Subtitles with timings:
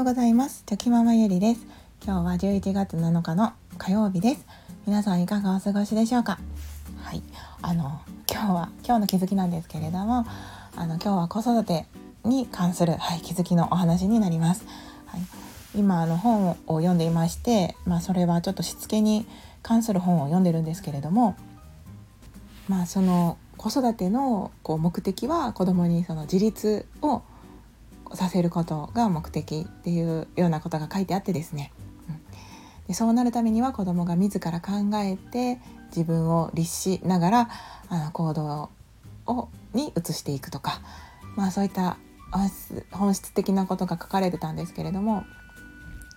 [0.00, 0.62] ようございます。
[0.64, 1.66] チョキママゆりです。
[2.02, 4.46] 今日は11月7日の火曜日です。
[4.86, 6.38] 皆さんいかがお過ごしでしょうか？
[7.02, 7.22] はい。
[7.60, 8.00] あの
[8.32, 10.24] 今日は今日の気づきなんですけれども
[10.74, 11.84] あの今日は子育て
[12.24, 14.64] に関する、はい、気づきのお話になります、
[15.04, 15.20] はい、
[15.74, 19.26] 今あの本を読んでいましてまあそれはちょっとしつけに
[19.62, 21.36] 関する本を読んでるんですけれども
[22.68, 27.20] まあその子育てのこう目的は子供にその自立を
[28.14, 31.72] させることが目的っていうようなことが書いてあってですね、
[32.08, 32.20] うん、
[32.88, 37.48] でそうなるためには子どもが自ら考えて自分を律しながら
[37.88, 38.70] あの行動
[39.26, 40.80] をに移していくとか、
[41.36, 41.96] まあ、そういった
[42.92, 45.24] 本質的なことが書かれてたんですけれども、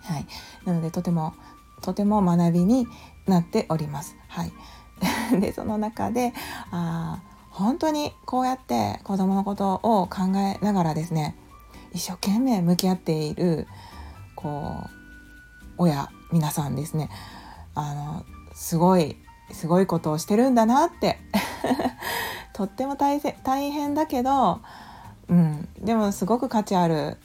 [0.02, 0.26] はい、
[0.66, 1.34] なのでとても
[1.82, 2.88] とても学びに
[3.28, 4.16] なっております。
[4.28, 4.54] はい、
[5.40, 6.34] でその中で
[6.72, 11.36] あ本当にこうやって子どものことを考えながらですね
[11.94, 13.68] 一生懸命向き合っている
[14.36, 14.90] こう
[15.78, 17.10] 親皆さんですね。
[17.76, 19.18] あのすごい
[19.52, 21.20] すごいことをしてるんだなって。
[22.54, 24.62] とっても大大変だけど、
[25.28, 27.18] うん、でもすごく価値ある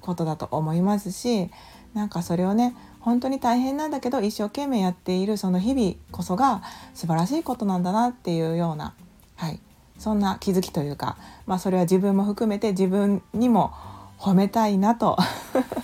[0.00, 1.50] ことだと思いますし
[1.92, 6.62] なんかそれをね本当に大変なんだけど一生懸命やっているその日々こそが
[6.94, 8.94] 素晴らしいことなんだなっていうような、
[9.34, 9.60] はい、
[9.98, 13.72] そんな気づきというか、まあ、それは自分も含めて自分にも
[14.18, 15.16] 褒めたいなと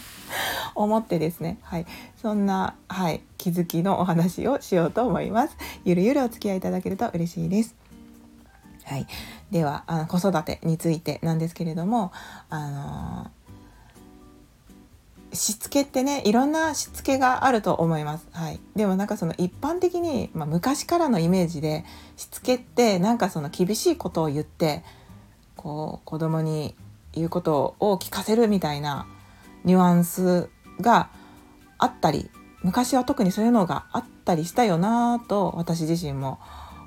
[0.74, 1.86] 思ってですね、はい、
[2.20, 5.56] そんな、はい、気づきのお話をしようと思います。
[5.84, 7.74] ゆるゆるお付き合いいただけると嬉しいです。
[8.84, 9.06] はい、
[9.50, 12.12] ではあの子育てについてなんですけれども、
[12.50, 18.26] あのー、しつけってねいろんなしつけがあると思います。
[18.32, 21.84] はい、でもなんかその一般的に、まあ、昔からのイメージで
[22.16, 24.82] しつけってなんかその厳しいことを言って
[25.56, 26.74] こう子供に
[27.14, 29.06] いうことを聞かせるみたいな
[29.64, 30.48] ニュアンス
[30.80, 31.10] が
[31.78, 32.30] あったり
[32.62, 36.38] 昔は特にそういうのがあったりしたよなと私自身も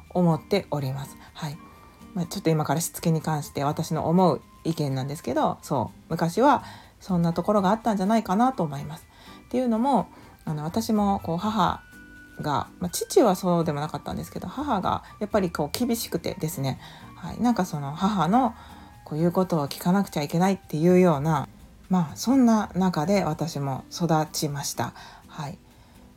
[0.10, 1.18] 思っております。
[1.34, 1.58] はい
[2.14, 6.64] まあ、ちょっと今からしつけに関して私の思う意見なんですけどそう昔は
[7.02, 9.06] そんなところがあったんじゃないかなと思います。
[9.48, 10.08] っていうのも
[10.46, 11.84] あの私もこう母
[12.42, 16.80] が、まあ、父はそうでもなかったんですけど母がやっぱりこう厳しくてですね、
[17.16, 18.56] はい、なんかその母の
[19.06, 21.48] こういうことを聞かなくちゃいけないっていうような
[21.90, 24.94] まあそんな中で私も育ちました。
[25.28, 25.58] はい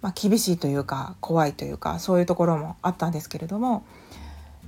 [0.00, 3.84] まあ、厳しいというか怖いというかそういうところもあったんですけれども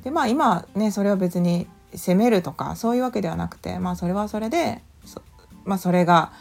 [0.02, 5.22] でまあ今ねそれは別に責めるとかそういうわけではなくてまあそれはそれでそ,、
[5.64, 6.32] まあ、それが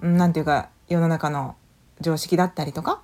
[0.00, 1.54] 何て言うか世の中の
[2.00, 3.00] 常識だったりとか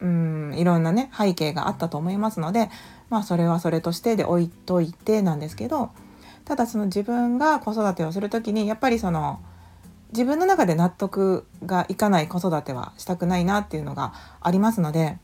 [0.00, 2.70] うんいろんなね背景があったと思いますので
[3.10, 5.90] まあそれはそれとしてで置いといてなんですけど
[6.48, 9.38] ただその自分が子育てをする時にやっぱりその
[10.12, 15.18] 自分の中で納得がいかない子育てはしたくないなっていうのがありますので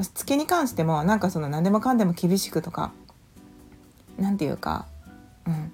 [0.00, 2.92] しつけに関してもなんかその何でもかんでも厳しくとか
[4.18, 4.86] 何て言うか、
[5.46, 5.72] うん、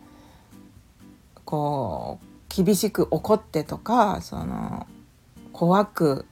[1.45, 4.89] こう厳しく怒ってとかその
[5.53, 6.27] 怖く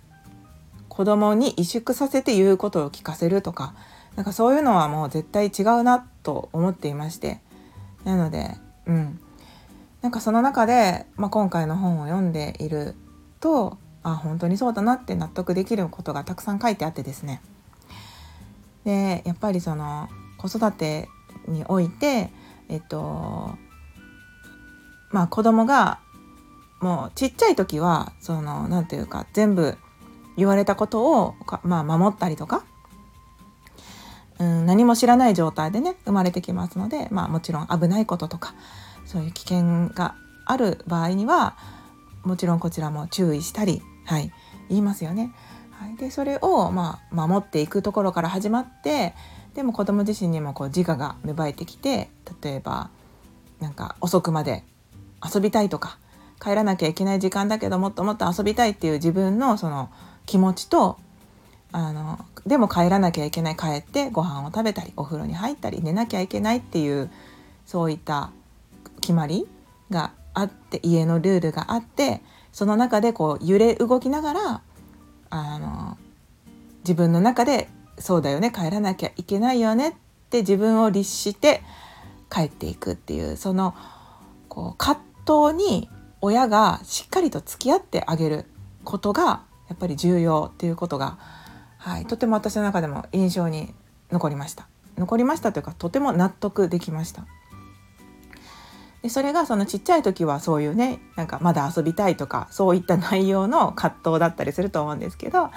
[0.88, 3.74] 子供に萎縮させて言うことを聞かせるとか
[4.16, 7.40] なんかそういうのはもう絶対違うなと思っていまして
[8.04, 8.56] なので
[8.86, 9.20] うん。
[10.02, 12.94] なんかその中で、まあ、今回の本を読んでいる
[13.38, 17.42] とあ本当にそうだなって納得できることがたくさん書いてあってですね。
[18.84, 21.08] でやっぱりその子育て
[21.46, 22.30] において
[22.68, 23.58] えっと
[25.10, 26.00] まあ子供が
[26.80, 29.76] もうちっちゃい時はその何て言うか全部
[30.38, 32.64] 言われたことをまあ、守ったりとか
[34.40, 38.54] うん、何も知らない状態でね生まれてきますので、まあ、もちろん危ないこととか
[39.04, 41.56] そういう危険がある場合には
[42.24, 44.32] もちろんこちらも注意したり、はい、
[44.68, 45.32] 言いますよね。
[45.70, 49.14] はい、でそれを、まあ、守っていくところから始まって
[49.54, 52.10] でも子供自身にもこう自我が芽生えてきて
[52.42, 52.90] 例えば
[53.60, 54.62] なんか遅くまで
[55.34, 55.98] 遊びたいとか
[56.40, 59.90] 帰らなきゃいけない時間だけどもっともっと遊びたいっていう自分のその
[60.26, 60.98] 気持ちと
[61.72, 63.56] あのでも帰らなきゃいけない。
[63.56, 67.10] 帰ってご飯を食べたりお風呂に入ったり寝なきゃいけないっていう
[67.66, 68.30] そういった
[69.00, 69.46] 決まり
[69.90, 72.22] があって家のルールがあって
[72.52, 74.62] その中でこう揺れ動きながら
[75.30, 75.96] あの
[76.80, 77.68] 自分の中で
[77.98, 79.92] そうだよね帰らなきゃいけないよねっ
[80.30, 81.62] て自分を律して
[82.30, 83.74] 帰っていくっていうその
[84.48, 85.00] こう葛
[85.52, 85.88] 藤に
[86.20, 88.46] 親がしっかりと付き合ってあげる
[88.84, 91.18] ことがやっぱり重要っていうことが
[91.80, 93.72] はい、とても私の中でも印象に
[94.12, 94.68] 残りました。
[94.98, 97.26] 残りましたというかとても納得できました。
[99.02, 105.50] でそれがそのちっちゃい時はそういうねなんかまだ遊びたいとかそういった内容の葛藤だったりすると思うんですけど、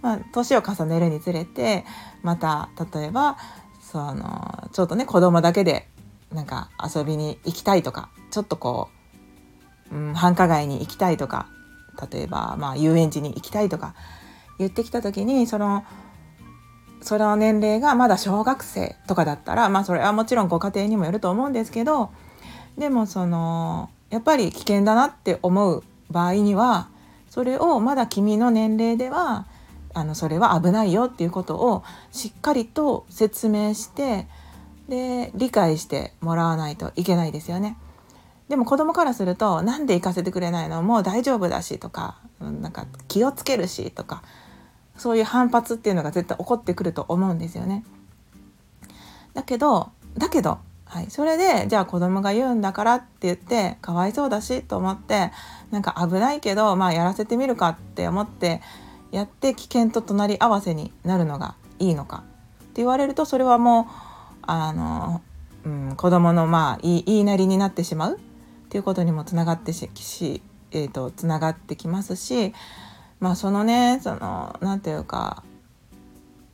[0.00, 1.84] まあ、年を重ねるにつれて
[2.22, 3.36] また例えば
[3.82, 5.88] そのちょっとね子供だけで
[6.32, 8.88] なんか遊びに行きたいとかちょっとこ
[9.92, 11.50] う、うん、繁華街に行きたいとか
[12.10, 13.94] 例えばまあ遊園地に行きたいとか
[14.58, 15.84] 言ってきた時にその
[17.02, 22.10] その年齢がまだ小学生とかだったらまあそれはもちろんご家庭にもよると思うんですけど
[22.78, 26.88] でもそのやっぱり危険だなって思う場合には
[27.28, 29.46] それをまだ君の年齢では
[29.94, 31.82] あのそれは危ないよっていうことを
[32.12, 34.26] しっかりと説明して
[34.88, 37.76] で理解してもらわないといけないですよね。
[38.48, 40.82] でも子供からすると「なんで行かせてくれないの？
[40.82, 44.22] もう大丈夫だし」とか「なんか気をつけるし」とか
[44.96, 47.84] そういう反発っていうのが絶対起こってくると思うんですよね。
[49.34, 55.30] だけどだけど、はい、それでじゃあ子供が言うんだからって言ってかわいそうだしと思って
[55.70, 58.62] なんか危ないけどまあやらせてみるかって思って
[59.12, 62.24] やって危険と隣り合わせになるのがいいのか
[62.62, 63.84] って言われるとそれはもう
[64.42, 65.22] あの、
[65.64, 72.52] うん、子供のまあ言いなりになってしまうっていうことにもつながってしし、えーと、つながってきますし
[73.20, 75.42] まあそのねその何て言うか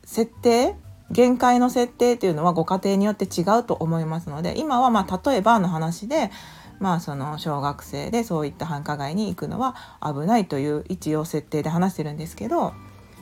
[0.05, 0.75] 設定
[1.11, 6.31] 限界の設定っていうのはご家庭によって違うと思いますので今はまあ例えばの話で
[6.79, 12.73] まあその小学生でそういった繁華街に行くのは危ないという一応設定で話してるんですけど、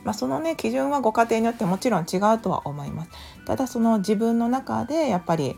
[0.04, 3.10] まあ、そのね基準はご家庭によってもちろん違うとは思います。
[3.46, 5.56] ただその自分の中でやっぱり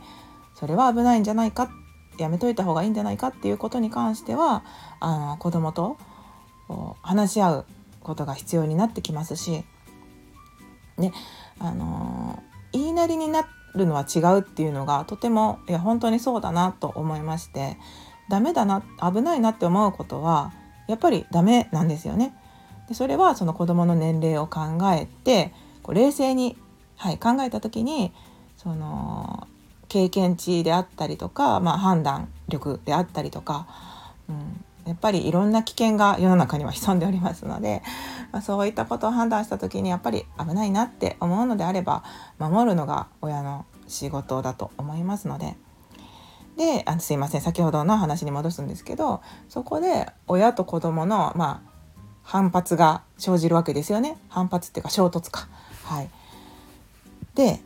[0.54, 1.70] それは危ないんじゃないか
[2.18, 4.64] やめといた方がいいんじゃないかっていうことに関しては
[5.00, 5.98] あの子供と
[7.02, 7.66] 話し合う
[8.04, 9.64] ことが必要になってきますし、
[10.96, 11.12] ね
[11.58, 12.42] あの
[12.72, 17.76] 言いなりになるのは違うっていうのがとてもいや本当にそうだなと思いまして
[18.28, 20.52] ダメだな危ないなって思うことは
[20.88, 22.34] やっぱりダメなんですよね。
[22.88, 24.60] でそれはその子どもの年齢を考
[24.92, 25.52] えて
[25.82, 26.56] こう冷静に、
[26.96, 28.12] はい、考えた時に
[28.56, 29.46] その
[29.88, 33.66] 経験値であったりとか、まあ、判断力であったりとか、
[34.28, 37.82] うん、やっぱりいろんな危険が世の中には潜んでおりますので、
[38.32, 42.04] まあ、そういったことを判断した時にやっぱり危ないなって思うのであれば
[42.38, 45.56] 守るのが親の仕事だと思いますので。
[46.56, 51.70] であのすいません先ほどの話に戻すんですけどそこで親と子供のまあ
[52.22, 55.48] 反発が生じるわけですよね反発っていうか衝突か。
[55.84, 56.10] はい、
[57.34, 57.60] で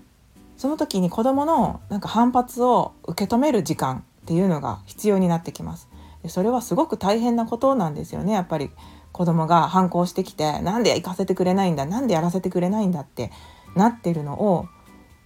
[0.57, 5.89] その時に子どものなんか反発を受け止める時間っていうのが必要になってきます。
[6.27, 8.33] それはすごく大変なことなんですよね。
[8.33, 8.71] やっぱり
[9.13, 13.31] 子供が反抗してきてなんで行かせてくれないんだなんでやらせてくれないんだって
[13.75, 14.69] なってるのを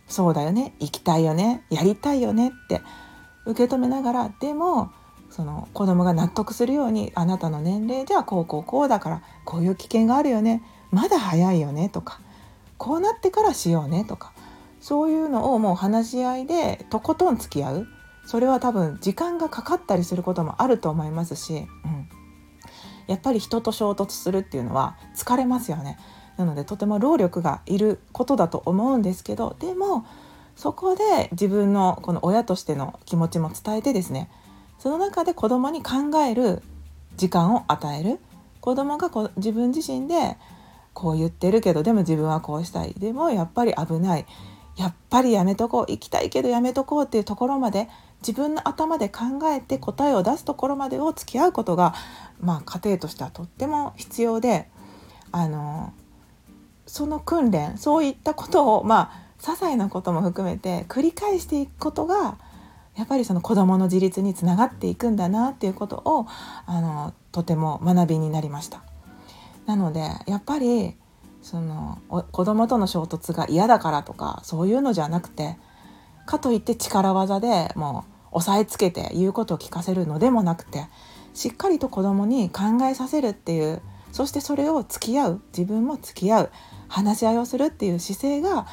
[0.07, 2.81] そうだよね行きたいよねやりたいよねって
[3.45, 4.93] 受け止めながらでも
[5.31, 12.21] その子供が納得するようにあなたの年齢ではこうこうこうだからこういう危険があるよねまだ早いよねとか
[12.77, 14.33] こうなってからしようねとか
[14.81, 17.87] そういうのをもう話し合いでとことん付き合う。
[18.25, 21.55] それは多分時間がかかったりすることもあると思いますし、
[21.85, 22.09] うん、
[23.07, 25.99] やっぱり人と衝突するっていうのは疲れますよね。
[26.37, 30.07] なのでとても労力がいることだと思うんですけどでも
[30.57, 34.31] そこで自分のこの親としての気持ちも伝えてですね
[34.79, 36.63] その中で子供に考える
[37.17, 38.19] 時間を与える。
[38.61, 40.37] 子供がこ自分自身で
[40.95, 42.95] こう言ってるけどでも自分はこうしたい。
[42.97, 44.27] でもやっぱり危ない。
[44.77, 45.91] やっぱりやめとこう。
[45.91, 47.89] 行きたいけどやめとこうっていうところまで
[48.27, 51.95] 自分の頭で考えて答えを出すところまでを付き合うことが、
[52.41, 54.69] まあ、家庭としてはとっても必要で
[55.33, 55.93] あの
[56.87, 62.39] その訓練そういったことをまあ些細なことも含めて繰り返していくことが
[62.97, 66.27] やっぱりその子どもの自立につながっていくんだなっていうことを
[66.67, 68.83] あのとても学びになりました。
[69.67, 70.97] なのでやっぱり
[71.41, 71.99] その
[72.31, 75.57] 子供との衝突が嫌だからとかそういうのじゃなくて
[76.27, 80.87] かといって力技でもう押さえつけて言うことを聞かせるのでもなくて
[81.35, 86.51] しっかりと子供に考えさせるっていうそしてそれを付き合う自分も付き合う
[86.89, 88.67] 話し合いをするっていう姿勢が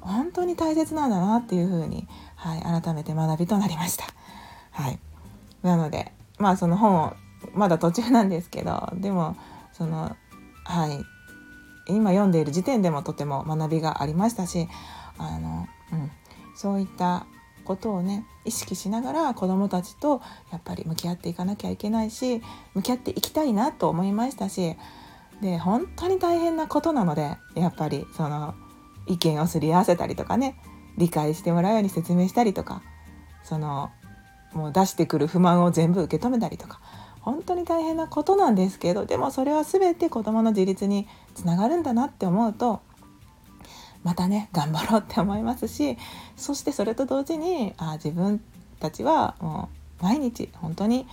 [0.00, 4.06] 本当に大切なんだなっていうふうに、はい、改めて学びとなりました。
[4.70, 4.98] はい、
[5.62, 7.12] なのでまあその本を
[7.52, 9.36] まだ途中なんですけどでも
[9.72, 10.16] その
[10.64, 11.04] はい。
[11.88, 14.68] 今読んでいる時点でもとても学びがありましたし
[15.18, 16.10] あの、うん、
[16.54, 17.26] そういった
[17.64, 22.42] ことをね意識しながら子どもたちとやっぱり向き合っていかなきゃいけないし
[22.74, 24.76] 向き合っていきたいなと思いましたし
[25.40, 28.54] で本当に大変なことなのでやっぱりその
[29.06, 30.56] 意見をすり合わせたりとかね
[30.98, 32.82] 理解してもらうように説明したりとか
[33.44, 33.90] その
[34.52, 36.80] もう出してくる不満を全部受け止めたりとか
[37.20, 42.80] 本当に大変なことなんですけどでもそれは全て子どもの自立につながるんだなって思うと
[44.02, 45.96] またね頑張ろうって思いますし
[46.36, 48.40] そしてそれと同時にあ自分
[48.78, 49.68] たちはも
[50.00, 51.06] う毎日本当に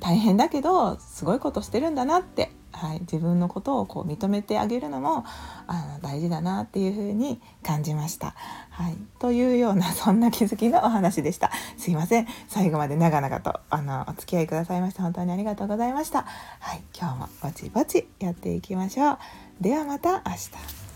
[0.00, 5.24] 大変だけどすごいことしてるんだなってはい、自分のことをこう認めてあげるのも
[5.66, 8.34] あの大事だなっていうふうに感じました。
[8.70, 11.50] はい、というようなそんな気づきのお話でした。
[11.76, 16.24] すいません最後まで長々とあのお付き合いくださいまして本当にありがとうございました。
[16.60, 19.18] はい、今日もぼちぼちやっていきましょう。
[19.60, 20.87] ではまた明日。